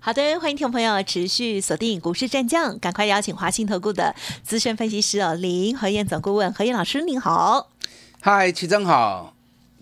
[0.00, 4.14] 好的，欢迎听众朋友持续锁定股市战将，赶快邀请华信投顾的
[4.44, 7.68] 资深分析师哦，林何燕总顾问何燕老师，您好。
[8.20, 9.34] 嗨，齐正好，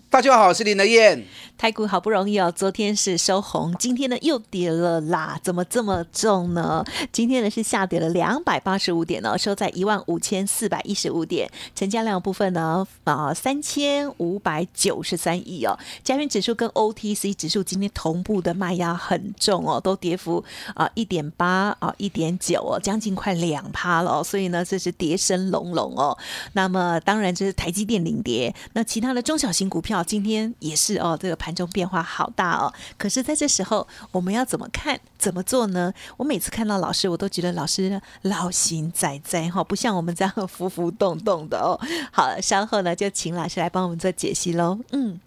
[0.09, 1.25] 大家好，我是林德燕。
[1.57, 6.85] 台股好不容易哦，昨天是收红，今天呢又跌了啦，怎么这么重呢？
[7.11, 15.77] 今天呢是下跌了两百八十五点呢，收在一万五千四百一十五点，成交量部分呢啊三千五百九十三亿哦。
[16.03, 20.43] 加元指数跟 OTC 指数今天同步的卖压很重哦，都跌幅
[20.75, 26.15] 啊一点八啊一点九哦，将近快两趴了哦，所以呢这是跌声隆隆哦。
[26.53, 31.37] 那么当然这是台积电领跌，那其他的中小型股票好今天也是哦这个。
[31.37, 35.93] 盘中变化好大哦，可是在这时候我们要怎么看、怎么做呢？
[36.17, 41.79] 我每次看到老师，我都觉得老师老行仔仔哈，不像我们这样浮浮动动的哦。
[42.11, 44.79] 好，稍后呢就请老师来帮我们做解析喽。
[44.91, 45.19] 嗯，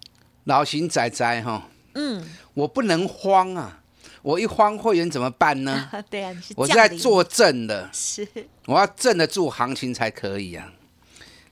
[0.43, 3.79] 老行仔仔哈，嗯，我不能慌啊，
[4.21, 5.89] 我一慌会员怎么办呢？
[6.09, 8.27] 对啊，我是在坐镇的，是，
[8.67, 10.71] 我要镇得住行情才可以啊。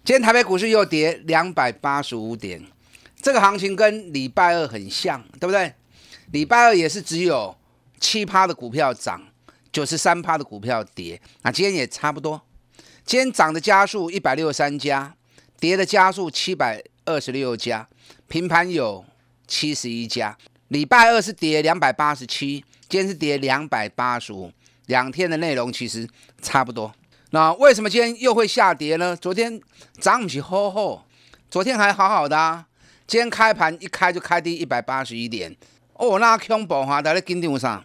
[0.03, 2.61] 今天台北股市又跌两百八十五点。
[3.21, 5.73] 这个行情跟礼拜二很像，对不对？
[6.31, 7.55] 礼拜二也是只有
[7.99, 9.21] 七趴的股票涨，
[9.71, 11.19] 九十三趴的股票跌。
[11.41, 12.41] 那今天也差不多，
[13.05, 15.13] 今天涨的家数一百六十三家，
[15.59, 17.87] 跌的家数七百二十六家，
[18.27, 19.03] 平盘有
[19.47, 20.37] 七十一家。
[20.69, 24.51] 礼拜二是跌两百八十七，今天是跌两百八十五，
[24.85, 26.07] 两天的内容其实
[26.41, 26.93] 差不多。
[27.31, 29.15] 那为什么今天又会下跌呢？
[29.15, 29.59] 昨天
[29.99, 31.03] 涨不起吼吼，
[31.49, 32.67] 昨天还好好的啊。
[33.09, 35.55] 今天开盘一开就开低一百八十一点，
[35.93, 37.01] 哦，那恐怖哈！
[37.01, 37.83] 大家紧张上，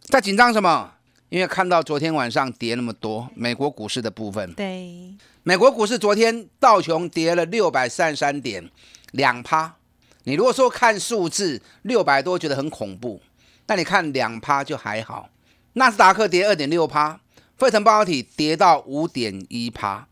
[0.00, 0.90] 在紧张什么？
[1.28, 4.52] 因为看到昨天晚上跌那么多，美国股市的部分。
[4.54, 5.14] 对，
[5.44, 8.68] 美国股市昨天道琼跌了六百三十三点，
[9.12, 9.76] 两趴。
[10.24, 13.20] 你如果说看数字六百多觉得很恐怖，
[13.68, 15.28] 那你看两趴就还好。
[15.74, 17.20] 纳斯达克跌二点六趴，
[17.56, 20.08] 费城半导体跌到五点一趴。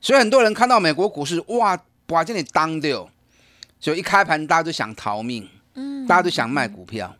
[0.00, 3.10] 所以很多人看到美国股市，哇，把这里当掉。
[3.80, 7.14] 所以一开盘，大家都想逃命，嗯，大家都想卖股票，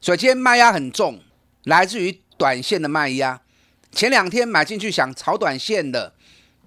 [0.00, 1.20] 所以今天卖压很重，
[1.64, 3.40] 来自于短线的卖压。
[3.92, 6.12] 前两天买进去想炒短线的，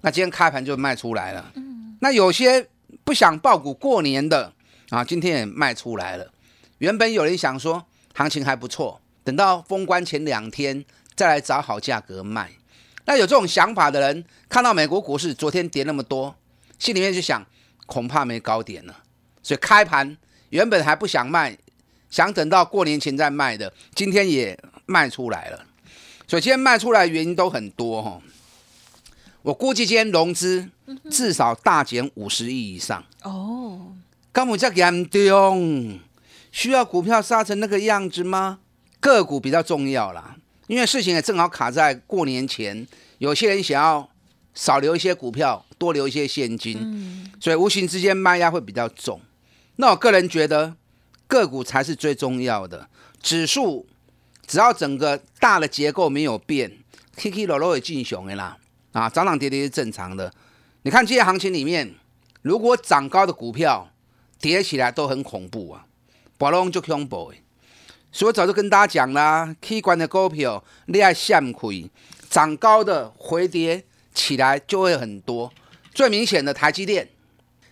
[0.00, 1.52] 那今天开盘就卖出来了。
[1.54, 2.68] 嗯，那有些
[3.04, 4.52] 不想爆股过年的
[4.90, 6.32] 啊，今天也卖出来了。
[6.78, 12.50] 原本有人想说行情还不错，等到封关前两天再来找好价格卖。
[13.04, 16.34] 那有这种想法的人，看到美国股市昨天跌那么多，
[16.78, 17.44] 心里面就想，
[17.86, 18.96] 恐怕没高点了。
[19.46, 20.16] 所以开盘
[20.48, 21.56] 原本还不想卖，
[22.10, 25.64] 想等到过年前再卖的，今天也卖出来了。
[26.26, 28.20] 所以今天卖出来原因都很多哈。
[29.42, 30.68] 我估计今天融资
[31.08, 33.94] 至少大减五十亿以上哦。
[34.32, 36.00] 干嘛这严重？
[36.50, 38.58] 需要股票杀成那个样子吗？
[38.98, 40.34] 个股比较重要啦，
[40.66, 42.84] 因为事情也正好卡在过年前，
[43.18, 44.10] 有些人想要
[44.54, 49.20] 少留一些股票，多留一些现金，所以无形之间卖压会比较重。
[49.76, 50.74] 那我个人觉得，
[51.26, 52.88] 个股才是最重要的。
[53.22, 53.86] 指数
[54.46, 56.70] 只要整个大的结构没有变
[57.16, 58.56] ，K K 落落也进熊的啦，
[58.92, 60.32] 啊，涨涨跌跌是正常的。
[60.82, 61.94] 你看这些行情里面，
[62.42, 63.90] 如果涨高的股票
[64.40, 65.86] 跌起来都很恐怖啊，
[66.38, 67.32] 暴龙就恐怖。
[68.12, 71.90] 所以我早就跟大家讲啦，K 管的股票你爱向亏，
[72.30, 75.52] 涨高的回跌起来就会很多。
[75.92, 77.08] 最明显的台积电，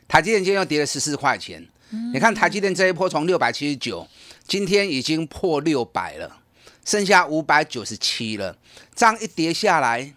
[0.09, 1.67] 台积电今天又跌了十四块钱。
[2.13, 4.07] 你看台积电这一波从六百七十九，
[4.47, 6.41] 今天已经破六百了，
[6.85, 8.57] 剩下五百九十七了。
[8.95, 10.15] 这样一跌下来，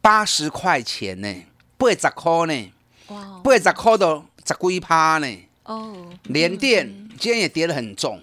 [0.00, 1.44] 八十块钱呢，
[1.76, 2.72] 八十块呢，
[3.08, 5.26] 哇，八十块都十几趴呢。
[5.64, 6.86] 哦，连电
[7.18, 8.20] 今天也跌得很重，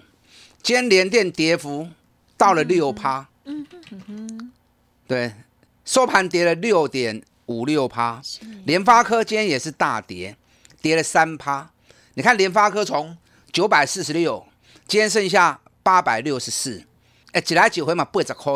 [0.62, 1.88] 今天连电跌幅
[2.36, 3.28] 到了六趴。
[3.44, 4.52] 嗯哼哼，
[5.06, 5.32] 对，
[5.84, 8.22] 收盘跌了六点五六趴。
[8.64, 10.34] 联发科今天也是大跌，
[10.80, 11.70] 跌了三趴。
[12.14, 13.16] 你看联发科从
[13.52, 14.46] 九百四十六，
[14.86, 16.84] 今天剩下八百六十四，
[17.32, 18.52] 哎，几来几回嘛，八十块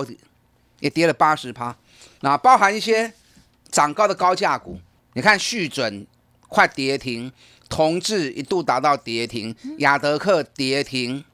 [0.78, 1.76] 也跌了八十趴。
[2.20, 3.12] 那包含一些
[3.70, 4.78] 涨高的高价股，
[5.14, 6.06] 你看续准
[6.48, 7.32] 快跌停，
[7.68, 11.24] 同志一度达到跌停，亚德克跌停，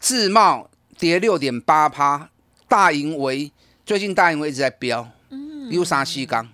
[0.00, 2.30] 自贸跌六点八趴，
[2.66, 3.52] 大盈为
[3.84, 5.06] 最近大盈为一直在飙，
[5.68, 6.48] 有三西钢，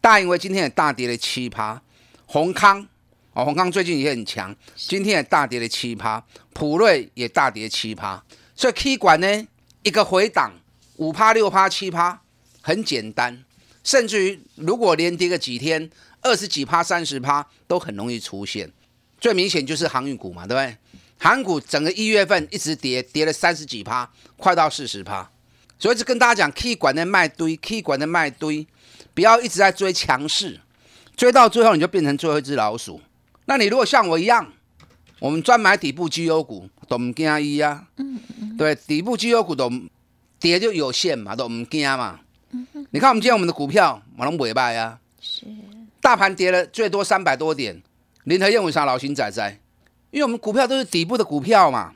[0.00, 1.82] 大盈为今天也大跌了七趴，
[2.24, 2.88] 宏康
[3.34, 8.22] 哦，宏康最近也很强，今天也大跌了七趴，普瑞也大跌七趴，
[8.54, 9.46] 所以 K 管呢
[9.82, 10.52] 一个回档
[10.96, 12.20] 五趴六趴七趴
[12.60, 13.42] 很简单，
[13.82, 15.90] 甚至于如果连跌个几天，
[16.20, 18.70] 二十几趴三十趴都很容易出现。
[19.18, 20.76] 最明显就是航运股嘛，对不对？
[21.18, 25.30] 航股整个一月份一直跌，跌了三十几趴，快到四十趴。
[25.78, 28.66] 所以就跟大家讲，K 管的卖堆，K 管的卖堆，
[29.14, 30.60] 不要一直在追强势，
[31.16, 33.00] 追到最后你就变成最后一只老鼠。
[33.44, 34.52] 那你如果像我一样，
[35.18, 37.86] 我们专买底部绩优股，都唔惊伊啊。
[37.96, 38.56] 嗯嗯。
[38.56, 39.70] 对，底部绩优股都
[40.38, 42.20] 跌就有限嘛，都唔惊嘛。
[42.50, 44.98] 嗯你看我们今天我们的股票，马龙尾败啊。
[45.20, 45.46] 是。
[46.00, 47.82] 大盘跌了最多三百多点。
[48.24, 49.58] 林和燕为啥老心仔仔？
[50.10, 51.94] 因为我们股票都是底部的股票嘛。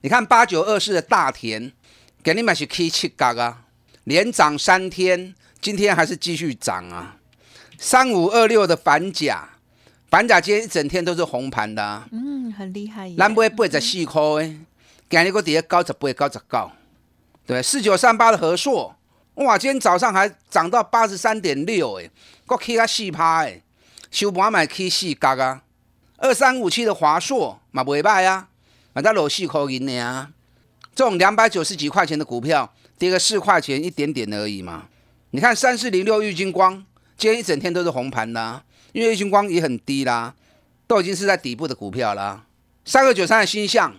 [0.00, 1.70] 你看八九二四的大田，
[2.22, 3.62] 给你买是 K 七嘎嘎，
[4.04, 7.16] 连涨三天，今天还是继续涨啊。
[7.78, 9.48] 三五二六的反甲，
[10.12, 12.02] 反甲今天一整天都是红盘的。
[12.12, 13.10] 嗯，很厉害。
[13.16, 14.60] 咱买八十四块诶，
[15.08, 16.70] 今日个跌九十八、九十九。
[17.46, 18.94] 对，四九三八的和硕，
[19.36, 22.10] 哇，今天早上还涨到八十三点六诶，
[22.44, 23.62] 个起啊四趴诶。
[24.10, 25.62] 收盘买起四角啊，
[26.18, 28.48] 二三五七的华硕嘛袂歹啊，
[28.92, 30.28] 买到落四块银的啊。
[30.94, 34.88] 这种两百九十几块钱的股票，跌个四块钱一点点而已嘛。
[35.30, 36.84] 你看三四零六玉金光，
[37.16, 40.34] 今天一整天都是红盘啦，因为玉金光也很低啦，
[40.86, 42.44] 都已经是在底部的股票啦。
[42.84, 43.94] 三个九三的星象，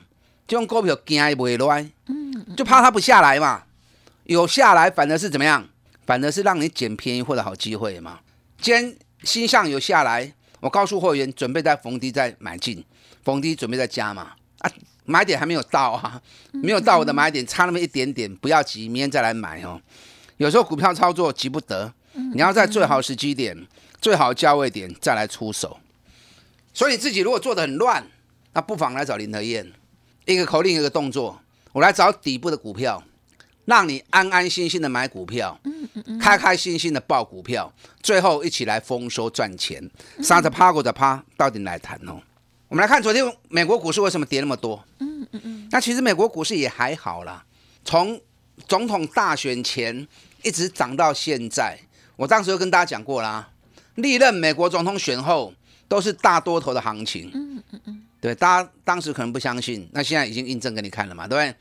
[0.48, 3.63] 就用股票惊也不会乱，嗯，就怕它不下来嘛。
[4.25, 5.68] 有下来，反而是怎么样？
[6.06, 8.19] 反而是让你捡便宜或者好机会嘛。
[8.60, 8.95] 今天。
[9.24, 12.83] 星象有下来，我告诉会员准备在逢低再买进，
[13.24, 14.69] 逢低准备再加嘛啊，
[15.06, 16.21] 买点还没有到啊，
[16.51, 19.81] 没有到我的买点，差那么一点点，不要急，明天再来买哦。
[20.36, 23.68] 有时候股票操作急不得，你要在最好时机点、
[24.01, 25.80] 最好价位点再来出手。
[26.74, 28.06] 所以你自己如果做的很乱，
[28.54, 29.71] 那不妨来找林德燕，
[30.25, 31.39] 一个口令一个动作，
[31.71, 33.04] 我来找底部的股票。
[33.65, 35.57] 让你安安心心的买股票，
[36.19, 39.89] 开开心心的报股票，最后一起来丰收赚钱。
[40.21, 42.21] 杀着趴过的趴，到底来谈哦。
[42.68, 44.83] 我们来看昨天美国股市为什么跌那么多？
[45.00, 45.68] 嗯嗯嗯。
[45.71, 47.42] 那其实美国股市也还好啦，
[47.86, 48.19] 从
[48.68, 50.06] 总统大选前
[50.42, 51.80] 一直涨到现在。
[52.15, 53.50] 我当时就跟大家讲过啦，
[53.95, 55.54] 历任美国总统选后
[55.88, 57.31] 都是大多头的行情。
[57.33, 58.04] 嗯嗯嗯。
[58.21, 61.56] 对，大家当时可能不相信，那现在已经印证给你看了嘛，对不对？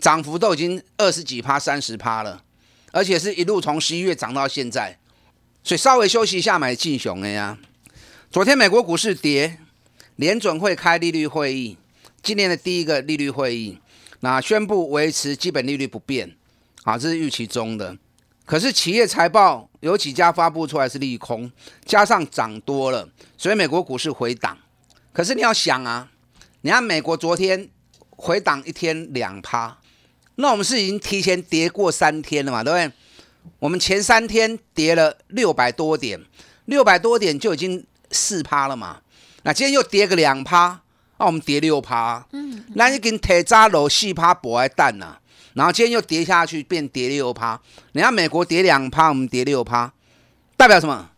[0.00, 2.42] 涨幅都已经二十几趴、三十趴了，
[2.90, 4.98] 而且是一路从十一月涨到现在，
[5.62, 7.58] 所以稍微休息一下买进熊的呀。
[8.30, 9.58] 昨天美国股市跌，
[10.16, 11.76] 联准会开利率会议，
[12.22, 13.78] 今年的第一个利率会议，
[14.20, 16.34] 那宣布维持基本利率不变，
[16.84, 17.96] 啊，这是预期中的。
[18.44, 21.50] 可是企业财报有几家发布出来是利空，
[21.84, 23.08] 加上涨多了，
[23.38, 24.58] 所以美国股市回档。
[25.12, 26.08] 可是你要想啊，
[26.60, 27.68] 你看美国昨天
[28.10, 29.78] 回档一天两趴。
[30.36, 32.92] 那我们是已经提前跌过三天了嘛，对不对？
[33.60, 36.20] 我们前三天跌了六百多点，
[36.64, 39.00] 六百多点就已经四趴了嘛。
[39.44, 40.80] 那今天又跌个两趴，
[41.18, 45.18] 那我们跌六趴，嗯，那已经铁渣楼四趴博爱蛋呐。
[45.54, 47.58] 然后今天又跌下去，变跌六趴。
[47.92, 49.92] 你看美国跌两趴，我们跌六趴，
[50.56, 51.10] 代表什么？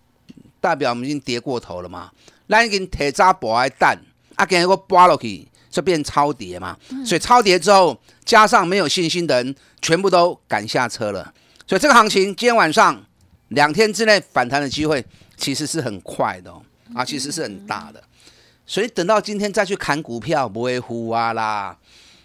[0.61, 2.11] 代表我们已经跌过头了嘛。
[2.47, 3.99] 那已经铁渣薄爱蛋，
[4.37, 5.49] 啊，给一个拔落去。
[5.69, 6.75] 就变超跌嘛，
[7.05, 11.35] 所以超跌之后，加上没有信心的人全部都赶下车了，
[11.67, 13.05] 所以这个行情今天晚上
[13.49, 15.05] 两天之内反弹的机会
[15.37, 16.63] 其实是很快的哦，
[16.95, 18.03] 啊，其实是很大的，
[18.65, 21.77] 所以等到今天再去砍股票不会呼啊啦，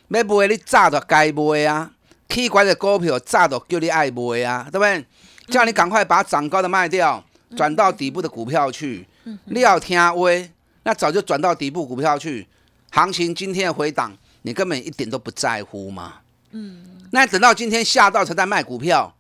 [0.08, 1.92] 要不会你炸到该买啊
[2.32, 5.06] ，K 管的股票炸到叫你爱卖啊，对不对？
[5.48, 7.22] 叫你赶快把涨高的卖掉，
[7.58, 9.06] 转到底部的股票去，
[9.46, 10.50] 你要听威，
[10.84, 12.48] 那早就转到底部股票去。
[12.92, 16.16] 行情今天的回档，你根本一点都不在乎嘛？
[16.52, 19.14] 嗯，那等到今天下到才在卖股票，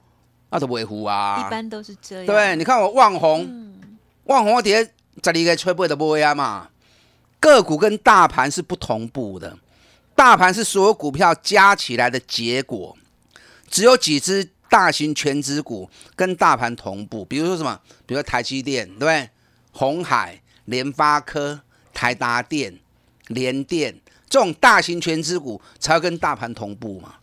[0.49, 1.43] 那都不会乎啊？
[1.45, 2.25] 一般都是这样。
[2.25, 3.73] 对，你看我旺红，
[4.25, 4.89] 旺红跌
[5.21, 6.69] 这里个吹不的不会啊嘛？
[7.41, 9.57] 个股跟大盘是不同步的，
[10.15, 12.95] 大盘是所有股票加起来的结果，
[13.71, 17.79] 只有几只大型全指股跟大盘同步，比如说什么？
[18.05, 19.29] 比如说台积电，对不对？
[19.71, 21.61] 红海、联发科、
[21.91, 22.77] 台达电。
[23.27, 23.97] 联电
[24.27, 27.13] 这种大型全资股才要跟大盘同步嘛？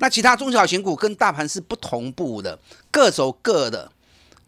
[0.00, 2.58] 那其他中小型股跟大盘是不同步的，
[2.90, 3.92] 各走各的，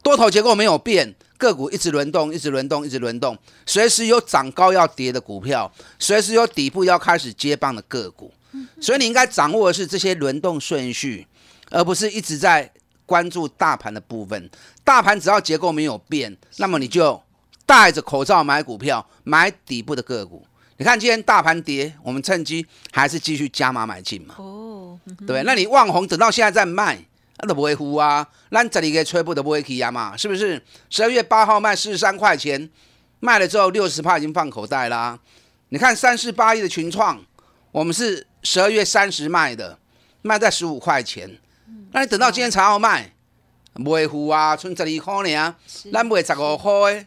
[0.03, 8.33] 多头结构没有变，个股一直轮动，一直轮动，一直轮动，随时有涨高要跌的股票，随时有底部要开始接棒的个股，
[8.81, 11.25] 所以你应该掌握的是这些轮动顺序，
[11.71, 12.71] 而不是一直在
[13.05, 14.51] 关注大盘的部分，
[14.83, 17.23] 大盘只要结构没有变，那么你就
[17.65, 20.47] 戴着口罩买股票，买底部的个股。
[20.79, 24.35] 你看今天大盘跌，我们趁机还是继续加码买进嘛。
[24.39, 25.43] 哦，对？
[25.45, 27.03] 那你望红等到现在再卖，
[27.39, 28.27] 那都不会呼啊。
[28.51, 30.15] 那这里给吹不都不会起呀嘛？
[30.17, 30.63] 是不是？
[30.91, 32.69] 十二月八号卖四十三块钱，
[33.21, 35.19] 卖了之后六十帕已经放口袋啦。
[35.71, 37.25] 你看三四八亿的群创，
[37.73, 39.79] 我们是十二月三十卖的，
[40.21, 41.39] 卖在十五块钱。
[41.93, 43.13] 那你等到今天才要卖，
[43.75, 45.55] 不会呼啊，存十二块呢，
[45.93, 47.07] 咱卖十五块。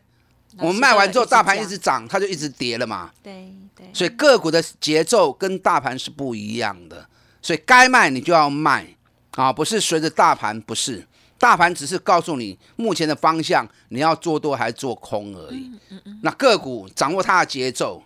[0.57, 3.11] 我们卖完之后，大盘一直涨，它就一直跌了嘛。
[3.21, 3.87] 对对。
[3.93, 7.07] 所以个股的节奏跟大盘是不一样的，
[7.39, 8.87] 所以该卖你就要卖
[9.31, 11.05] 啊，不是随着大盘，不是
[11.37, 15.69] 大盘只是告诉你目前的方向，你要做多还是做空而已。
[15.71, 16.19] 嗯嗯嗯。
[16.23, 18.03] 那个股掌握它的节奏，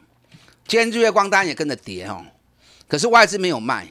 [0.68, 2.26] 今天日月光单也跟着跌哦，
[2.90, 3.88] 可是外资没有卖，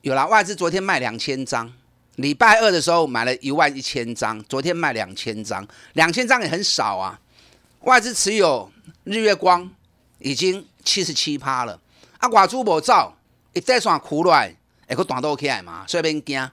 [0.00, 1.72] 有啦外资昨天卖两千张，
[2.16, 7.18] 礼拜二的时候买了一万一千张，昨天卖两千张，两千张也很少啊。
[7.82, 8.70] 外资持有
[9.04, 9.70] 日月光
[10.18, 11.78] 已经七十七趴了，
[12.18, 13.14] 啊，外资无走，
[13.52, 14.54] 一再算苦来，
[14.88, 16.50] 会个断倒起来嘛，所以免惊。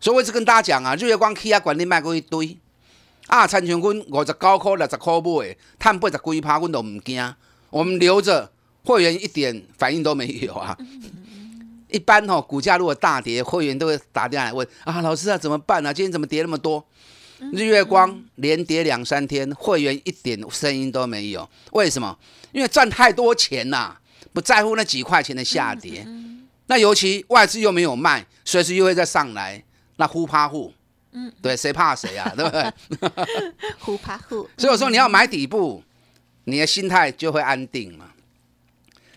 [0.00, 2.56] 所以我一直跟大家讲啊，日月光起啊，管理卖过一堆，
[3.28, 7.34] 啊，参全军五十九块、六十块买，探八十几趴，阮都唔惊。
[7.70, 8.50] 我们留着
[8.84, 10.76] 会员一点反应都没有啊。
[11.88, 15.92] 一般吼，股价如果大跌，会员都会打电话来问啊，老师啊，怎么办啊？
[15.92, 16.84] 今天怎么跌那么多？
[17.52, 21.48] 日月光连跌两三天，会员一点声音都没有。
[21.72, 22.18] 为什么？
[22.52, 23.94] 因为赚太多钱呐，
[24.32, 26.06] 不在乎那几块钱的下跌。
[26.66, 29.62] 那尤其外资又没有卖，随时又会再上来，
[29.96, 30.72] 那呼趴呼。
[31.12, 32.32] 嗯，对，谁怕谁啊？
[32.36, 32.72] 对不对？
[33.78, 34.48] 呼趴呼。
[34.58, 35.82] 所以我说你要买底部，
[36.44, 38.06] 你的心态就会安定嘛。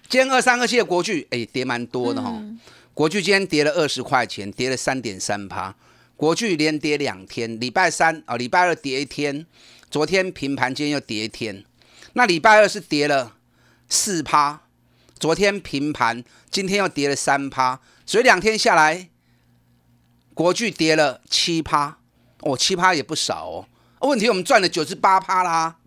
[0.09, 2.43] 今天二三二七的国巨，哎，跌蛮多的哈。
[2.95, 5.75] 国巨今天跌了二十块钱，跌了三点三趴。
[6.17, 9.45] 国巨连跌两天，礼拜三啊，礼拜二跌一天，
[9.91, 11.63] 昨天平盘，今天又跌一天。
[12.13, 13.35] 那礼拜二是跌了
[13.87, 14.61] 四趴，
[15.19, 19.09] 昨天平盘，今天又跌了三趴，所以两天下来，
[20.33, 21.99] 国巨跌了七趴，
[22.39, 23.67] 哦，七趴也不少哦。
[23.99, 25.77] 问题我们赚了九十八趴啦，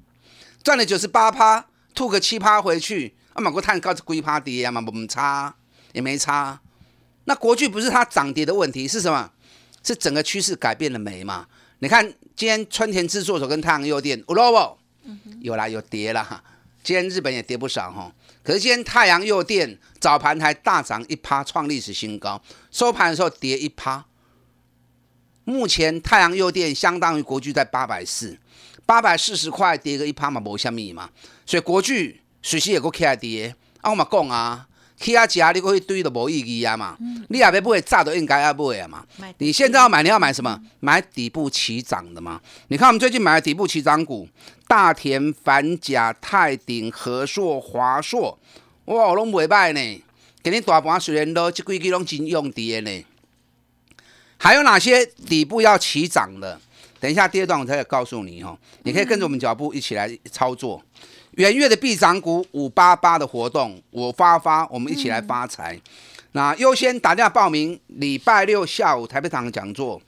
[0.62, 5.54] 赚了九十八趴，吐个七趴回去，啊，马国探高龟趴跌啊嘛，不差
[5.92, 6.60] 也没差。
[7.24, 9.30] 那国巨不是它涨跌的问题，是什么？
[9.84, 11.46] 是整个趋势改变了没嘛？
[11.80, 12.04] 你看
[12.36, 14.78] 今天春田制作所跟太阳诱电，有不？
[15.40, 16.42] 有啦，有跌了。
[16.84, 18.12] 今天日本也跌不少哈。
[18.42, 22.40] 可是今天太阳诱电早盘还大涨一趴，创历史新高。
[22.70, 24.04] 收盘的时候跌一趴。
[25.44, 28.38] 目前太阳诱电相当于国巨在八百四，
[28.86, 31.10] 八百四十块跌个一趴嘛，没下米嘛。
[31.44, 33.54] 所以国巨随时也够起来跌。
[33.80, 34.66] 啊，我嘛讲啊。
[34.98, 36.96] 去啊，加你过去堆都无意义啊嘛！
[37.28, 39.04] 你也要买炸都应该要买啊嘛！
[39.38, 40.60] 你现在要买，你要买什么？
[40.78, 42.40] 买底部起涨的嘛！
[42.68, 44.28] 你看我们最近买的底部起涨股，
[44.68, 48.38] 大田、反甲、泰鼎、和硕、华硕，
[48.84, 50.04] 哇，拢袂歹呢！
[50.40, 53.04] 给你大盘虽然都这几支拢真用的呢。
[54.36, 56.60] 还有哪些底部要起涨的？
[57.00, 58.56] 等一下第二段我再告诉你哦。
[58.84, 60.80] 你可以跟着我们脚步一起来操作。
[61.32, 65.80] 元月的必涨股五八八的活动，我发发，我们一起来发财。
[66.32, 70.00] 那优先打电话报名，礼拜六下午台北场讲座，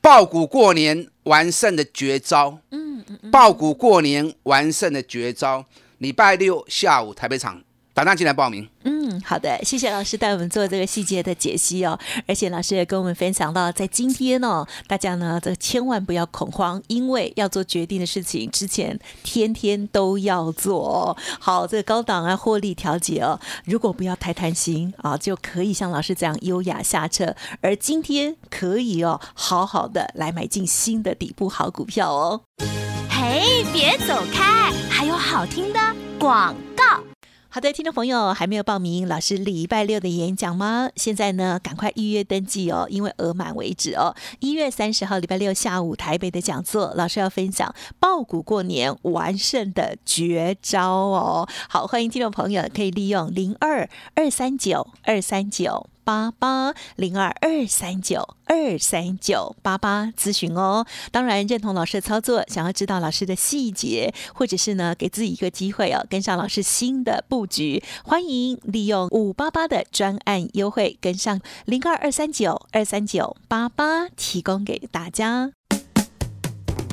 [0.00, 2.58] 爆股过年完胜的绝招。
[2.70, 5.64] 嗯嗯嗯，爆股过年完胜的绝招，
[5.98, 7.62] 礼拜六下午台北场。
[8.00, 8.66] 打上进来报名。
[8.84, 11.98] 嗯，好的，谢谢老师带我们做这个细节的解析哦。
[12.26, 21.14] 而且老师也跟我们分享到，在今天哦，大家呢，这千万不要恐慌，因为要做决定的事情之前，天天都要做。
[21.38, 27.34] 好，这个高档啊，获利调节哦，如果不要太贪心啊，就可以像老师这样优雅下车。
[27.60, 32.40] 而今天可以哦，好好的来买进新的底部好股票哦。
[33.10, 35.78] 嘿，别走开，还有好听的
[36.18, 37.09] 广告。
[37.52, 40.88] 好的，听众朋友还没有报名老师礼拜六的演讲吗？
[40.94, 44.14] 现在呢，赶快预约登记哦，因为额满为止哦。
[44.38, 51.48] 一月三十号礼拜六下午台北的讲座，老师要分享爆股过年完胜的绝招哦。
[51.68, 55.90] 好，欢迎听众朋友可以利用零二二三九二三九。
[56.10, 60.84] 八八零二二三九二三九八八咨询哦。
[61.12, 75.52] 当然认同老师的操作，想要知道老师的细节，或者是呢给自己一个机会哦，跟上老师新的布局，欢迎利用五八八的专案优惠，跟上零二二三九二三九八八，提供给大家。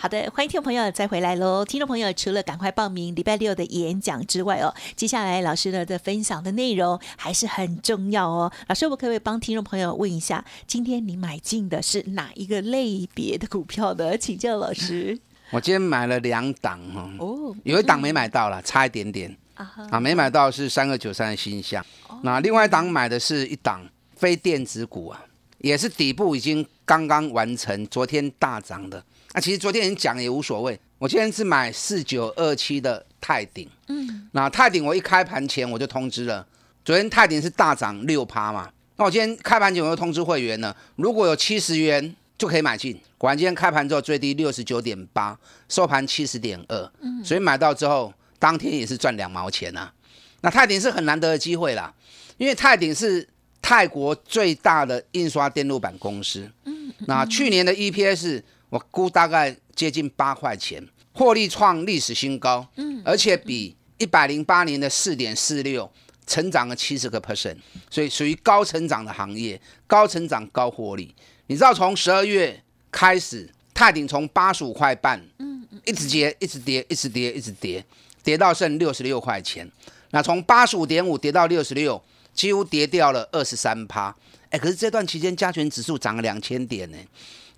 [0.00, 1.64] 好的，欢迎听众朋友再回来喽！
[1.64, 8.52] 听众朋友，除了赶快报名礼拜六的演讲之外哦，接下来老师呢的分享的内容还是很重要哦。
[8.68, 14.16] 老师，我可不可以帮听众朋友问一下，今天你买进的是哪一个类别的股票呢？
[14.16, 15.18] 请教老师。
[15.50, 21.84] 我今天买了两档哈，哦，有一档没买到了，差一点点啊，没买到是三二九三的新象，
[22.22, 25.20] 那另外一档买的是一档非电子股啊，
[25.58, 29.02] 也是底部已经刚刚完成，昨天大涨的。
[29.34, 36.46] 那其实昨天已经讲也无所谓，我今天是买四九二七的泰鼎，嗯，那泰鼎我一开盘前我就通知了，
[36.82, 49.92] 昨天泰鼎是大涨六趴嘛，那我今天开盘前我就通知会员了，如果有七十元就可以买进，果然今天开盘之后最低六十九点八，收盘七十点二，嗯，所以买到之后当天也是赚两毛钱啊，
[50.40, 51.92] 那泰鼎是很难得的机会啦，
[52.38, 53.28] 因为泰鼎是
[53.60, 58.42] 泰国最大的印刷电路板公司，嗯，那去年的 EPS。
[58.70, 65.90] 我估大概接近八块钱，获利创历史新高，嗯，而且比一百零八年的四点四六
[66.26, 67.56] 成长了七十个 percent，
[67.90, 71.14] 所以属于高成长的行业，高成长高获利。
[71.46, 77.84] 你知道从十二月开始，泰鼎从八十五块半，嗯嗯，一直跌，一直跌，一直跌，一直跌，
[78.22, 79.70] 跌到剩六十六块钱。
[80.10, 82.02] 那从八十五点五跌到六十六，
[82.34, 84.14] 几乎跌掉了二十三趴。
[84.50, 86.98] 哎，可是这段期间加权指数涨了两千点呢。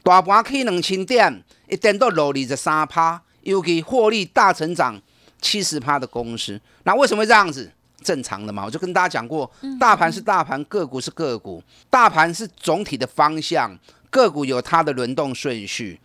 [0.02, 5.00] 大盘起两千点，一点都落二十三趴，尤其获利大成长
[5.40, 7.71] 七十趴的公司，那为什么会这样子？
[8.02, 13.78] 正常的嘛，我就跟大家讲过，大盘是大盘，个股是个股，大盘是总体的方向，
[14.09, 16.00] 个股有它的轮动顺序。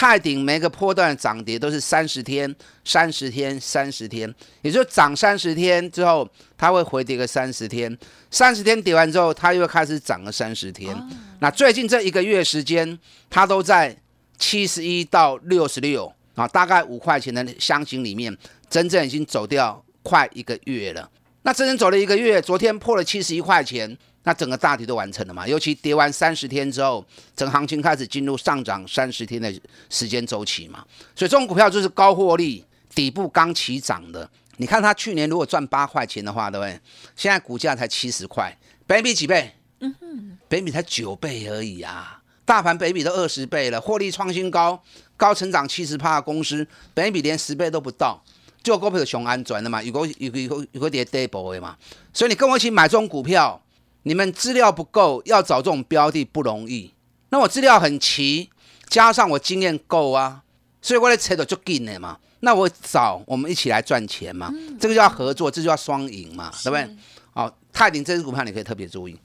[0.00, 7.98] 泰鼎每个波段涨跌都是三十天、三十天、三十天，也就涨三十天之后，它会回跌个三十天，
[8.30, 10.96] 三十天跌完之后，它又开始涨了三十天。
[11.40, 12.96] 那最近这一个月时间，
[13.28, 13.98] 它都在
[14.38, 18.32] 七十一到六十六啊，大概五块钱的箱型里面，
[18.70, 21.10] 真正已经走掉快一个月了。
[21.42, 23.98] 那真正走了一个月，昨天破了七十一块钱。
[24.28, 25.48] 那整个大体都完成了嘛？
[25.48, 27.02] 尤其跌完三十天之后，
[27.34, 29.50] 整行情开始进入上涨三十天的
[29.88, 30.84] 时间周期嘛。
[31.16, 32.62] 所以这种股票就是高获利、
[32.94, 34.28] 底部刚起涨的。
[34.58, 36.78] 你看它去年如果赚八块钱的话，对不对？
[37.16, 38.54] 现在股价才七十块，
[38.86, 39.54] 北比几倍？
[39.80, 42.20] 嗯哼，北比才九倍而已啊！
[42.44, 44.78] 大盘北比都二十倍了，获利创新高，
[45.16, 48.22] 高成长七十趴的公司，北比连十倍都不到，
[48.62, 51.74] 就股票熊安全的嘛，有个有个有个有个跌 double 的嘛。
[52.12, 53.58] 所以你跟我一起买这种股票。
[54.04, 56.92] 你们资料不够，要找这种标的不容易。
[57.30, 58.48] 那我资料很齐，
[58.88, 60.42] 加上我经验够啊，
[60.80, 62.18] 所以我来扯到就紧了嘛。
[62.40, 66.96] 那我找我们一起来赚钱嘛，这个叫合作，这就叫双赢嘛，对不对？
[67.34, 69.18] 好，泰鼎这支股票你可以特别注意。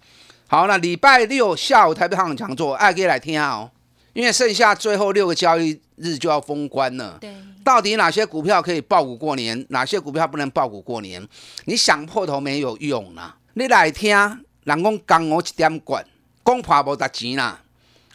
[0.48, 3.70] 好，那礼拜六下午台北行讲座，爱可以来听哦，
[4.14, 7.18] 因为剩下最后六个交易日就要封关了。
[7.22, 7.34] 对，
[7.64, 11.26] 到底哪些股票可以爆股过年，哪些股票不能爆股过年？
[11.66, 14.44] 你想破头没有用啦，你来听。
[14.64, 16.06] 人讲讲我一点管，
[16.46, 17.62] 讲破无值钱啦，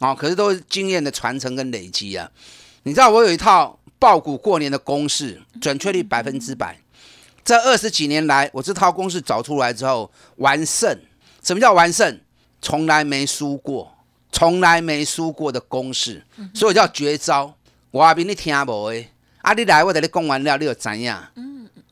[0.00, 2.30] 哦，可是都是经验的传承跟累积啊。
[2.84, 6.78] 你知道我有一套爆股过年的公式，准确率百分之百。
[7.44, 10.98] 这二十几年来，我这套公式找出来之后，完胜。
[11.42, 12.20] 什么叫完胜？
[12.60, 13.94] 从来没输过，
[14.32, 17.54] 从来没输过的公式，所以叫绝招。
[17.90, 19.10] 我比你听无诶，
[19.42, 21.26] 啊，你来我等你讲完了，你就知样？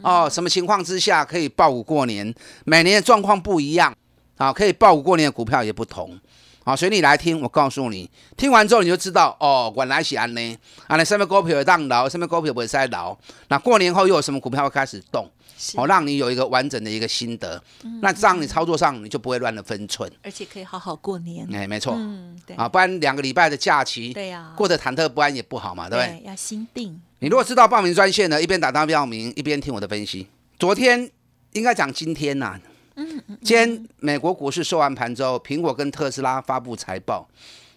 [0.03, 2.35] 哦，什么情况之下可以爆股过年？
[2.65, 3.95] 每年的状况不一样。
[4.37, 6.19] 啊，可以报股过年的股票也不同，
[6.65, 13.17] 好，所以你来听，我告诉你，听完之后你就知道哦，原来是安呢，啊，那上面股票会当老，上面股票不会再牢，
[13.49, 15.29] 那过年后又有什么股票会开始动？
[15.75, 17.59] 好，让你有一个完整的一个心得，
[18.03, 21.49] 那这样你操作上你就不会乱了分寸，而且可以好好过年。
[21.51, 26.23] 哎，没错，嗯，对，啊，不然两个礼拜的假期，对呀，过得忐忑不安也不好嘛，对不对？
[26.27, 27.01] 要心定。
[27.21, 30.27] 你如果知道报名专线呢，一边打电话报名，一边听我的分析。
[30.59, 31.11] 昨天
[31.53, 32.61] 应该讲今天呐。
[32.97, 37.29] 嗯，今天美国股市收完盘之后，苹果跟特斯拉发布财报。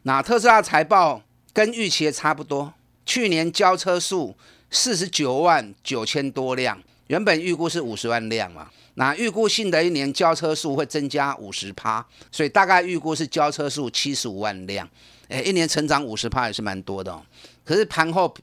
[0.04, 2.74] 那特斯拉财报跟预期也差不多，
[3.06, 4.34] 去年交车数
[4.72, 8.70] 四十九万九千多辆，原本预估是五十万辆嘛。
[8.94, 14.88] 那预估新的一年交车数会增加五十趴，所以大概预估是交车数七十五万辆。
[15.28, 17.22] 哎，一年成长五十趴也是蛮多的哦。
[17.66, 18.34] 可是盘后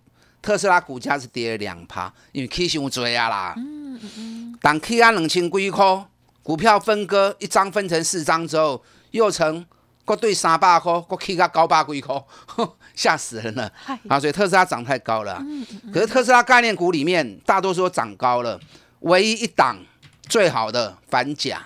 [0.43, 3.55] 特斯拉股价是跌了两趴，因为 K 线追啊啦。
[3.57, 4.59] 嗯嗯嗯。
[4.61, 6.05] 当 K 安两千几块。
[6.47, 8.81] 股票分割一张分成四张之后，
[9.11, 9.67] 又成
[10.05, 12.15] 各对三百块，国起到九百几块，
[12.95, 13.69] 吓死人了
[14.09, 14.21] 啊！
[14.21, 15.43] 所以特斯拉涨太高了。
[15.93, 18.61] 可是特斯拉概念股里面大多数都涨高了，
[19.01, 19.77] 唯一一档
[20.29, 21.61] 最好的反甲。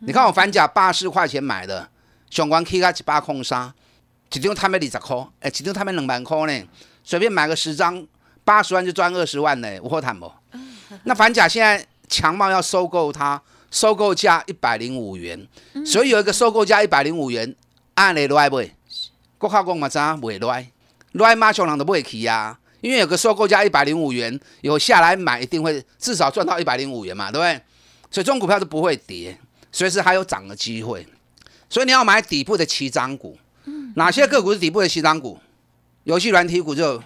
[0.00, 1.88] 你看我反甲八十块钱买的，
[2.28, 3.72] 上关起到一百空三，
[4.30, 6.68] 一张摊要二十块，哎，一张摊要两万块呢，
[7.02, 8.06] 随便买个十张，
[8.44, 10.30] 八十万就赚二十万呢，我好谈不？
[11.04, 13.40] 那反甲现在强茂要收购它。
[13.76, 15.46] 收购价一百零五元，
[15.84, 17.54] 所以有一个收购价一百零五元，
[17.92, 18.62] 按你来不？
[19.36, 20.72] 国考公嘛知不会来，
[21.12, 22.58] 来马上人都不会去呀。
[22.80, 27.52] 因为有个收购价一百零五元，有下来买一定会至少赚到一百零五元嘛，对不对？
[28.10, 29.38] 所以这种股票都不会跌，
[29.70, 31.06] 随时还有涨的机会。
[31.68, 33.36] 所以你要买底部的起涨股。
[33.96, 35.38] 哪些个股是底部的起涨股？
[36.04, 37.02] 游戏软体股就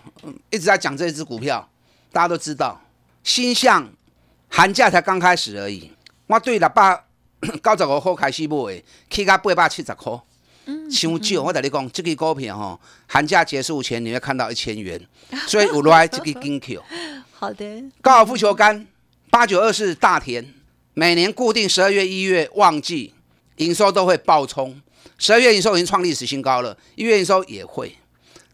[0.50, 1.68] 一直在讲这只股票，
[2.12, 2.80] 大家都知道。
[3.24, 3.92] 新向
[4.48, 5.90] 寒假才刚开始而已。
[6.30, 7.04] 我对六百
[7.42, 10.12] 九十五块开始买，起到八百七十块，
[10.88, 11.42] 伤少。
[11.42, 15.00] 我跟你讲，这个股票吼，寒假结束前你会看到一千元，
[15.48, 16.80] 所以有来这个金球。
[17.34, 17.82] 好的。
[18.00, 18.86] 高尔夫球杆
[19.28, 20.46] 八九二四大田，
[20.94, 23.12] 每年固定十二月一月旺季，
[23.56, 24.80] 营收都会爆冲。
[25.18, 27.92] 十二月营收已经创历史新高了，一月营收也会。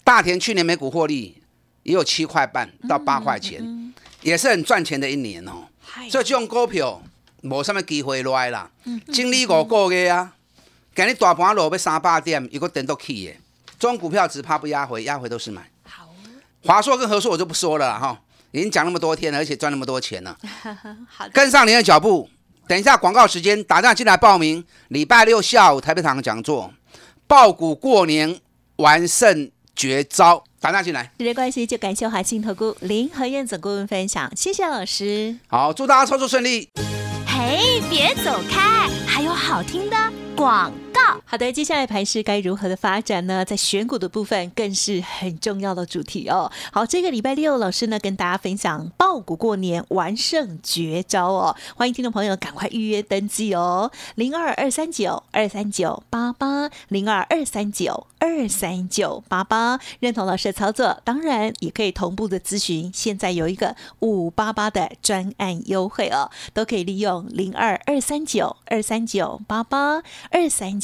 [0.03, 1.37] 大田去年每股获利
[1.83, 5.69] 也有七块半到八块钱，也是很赚钱的一年哦。
[6.09, 7.03] 所以这种股票。
[7.43, 8.71] 无什么机会来啦，
[9.13, 10.33] 经历五个月啊，
[10.95, 13.33] 今日大盘落要三百点，又个等到起的，
[13.79, 15.69] 这种股票只怕不压回，压回都是买。
[15.85, 16.09] 好，
[16.65, 18.19] 华硕跟和硕我就不说了哈，
[18.51, 20.37] 已经讲那么多天了，而且赚那么多钱了。
[21.09, 22.29] 好，跟上您的脚步，
[22.67, 26.73] 等一下广告时间，打电话进来报名，礼拜六下午台北堂讲座，
[27.27, 28.41] 爆股过年
[28.77, 31.13] 完胜绝招，打电话进来。
[31.19, 35.39] 时间关系，就感谢华信投顾林和燕总顾问分享，谢谢老师。
[35.49, 36.71] 好，祝大家操作顺利。
[37.57, 39.97] 哎，别走开，还有好听的
[40.37, 40.71] 广。
[41.25, 43.45] 好的，接下来盘势该如何的发展呢？
[43.45, 46.51] 在选股的部分更是很重要的主题哦。
[46.73, 62.91] 好，这个礼拜六老师呢跟大家分享爆股过年完胜绝招哦，欢迎听众朋友赶快预约登记哦，零二二三九二三九八八零二二三九二三九八八，认同老师的操作，当然也可以同步的咨询。
[62.95, 70.79] 现在有一个五八八的专案优惠哦，都可以利用零二二三九二三九八八二三